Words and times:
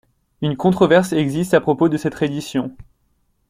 Une 0.41 0.57
controverse 0.57 1.13
existe 1.13 1.53
à 1.53 1.61
propos 1.61 1.87
de 1.87 1.95
cette 1.95 2.15
reddition. 2.15 2.75